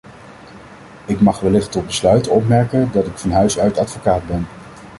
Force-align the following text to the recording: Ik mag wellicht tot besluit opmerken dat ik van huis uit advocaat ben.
Ik 1.05 1.19
mag 1.21 1.39
wellicht 1.39 1.71
tot 1.71 1.85
besluit 1.85 2.27
opmerken 2.27 2.89
dat 2.91 3.07
ik 3.07 3.17
van 3.17 3.31
huis 3.31 3.59
uit 3.59 3.77
advocaat 3.77 4.27
ben. 4.27 4.47